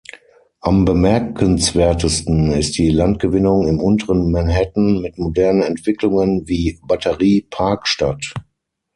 Am 0.61 0.83
bemerkenswertesten 0.83 2.53
ist 2.53 2.79
die 2.79 2.89
Landgewinnung 2.89 3.67
im 3.67 3.79
unteren 3.79 4.31
Manhattan 4.31 4.99
mit 4.99 5.19
modernen 5.19 5.61
Entwicklungen 5.61 6.47
wie 6.47 6.79
Batterie-Park-Stadt. 6.87 8.33